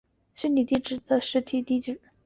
[0.33, 2.01] 虚拟地址的实体地址。